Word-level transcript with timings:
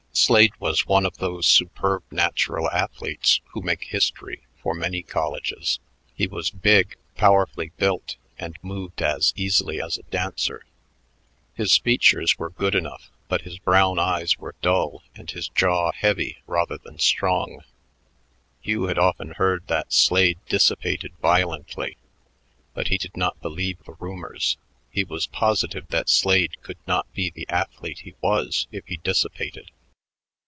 Slade 0.13 0.53
was 0.59 0.85
one 0.85 1.05
of 1.05 1.17
those 1.17 1.47
superb 1.47 2.03
natural 2.11 2.69
athletes 2.69 3.39
who 3.53 3.61
make 3.61 3.85
history 3.85 4.43
for 4.61 4.73
many 4.75 5.01
colleges. 5.03 5.79
He 6.13 6.27
was 6.27 6.51
big, 6.51 6.95
powerfully 7.15 7.71
built, 7.77 8.17
and 8.37 8.59
moved 8.61 9.01
as 9.01 9.31
easily 9.37 9.81
as 9.81 9.97
a 9.97 10.03
dancer. 10.03 10.63
His 11.55 11.75
features 11.77 12.37
were 12.37 12.49
good 12.49 12.75
enough, 12.75 13.09
but 13.29 13.43
his 13.43 13.57
brown 13.57 13.97
eyes 13.99 14.37
were 14.37 14.53
dull 14.61 15.01
and 15.15 15.31
his 15.31 15.47
jaw 15.47 15.91
heavy 15.93 16.39
rather 16.45 16.77
than 16.77 16.99
strong. 16.99 17.61
Hugh 18.61 18.83
had 18.87 18.99
often 18.99 19.31
heard 19.37 19.65
that 19.67 19.93
Slade 19.93 20.39
dissipated 20.47 21.13
violently, 21.21 21.95
but 22.73 22.89
he 22.89 22.97
did 22.97 23.15
not 23.17 23.41
believe 23.41 23.81
the 23.85 23.93
rumors; 23.97 24.57
he 24.91 25.05
was 25.05 25.25
positive 25.27 25.87
that 25.87 26.09
Slade 26.09 26.61
could 26.61 26.77
not 26.85 27.11
be 27.13 27.29
the 27.31 27.47
athlete 27.49 27.99
he 27.99 28.13
was 28.21 28.67
if 28.73 28.85
he 28.87 28.97
dissipated. 28.97 29.71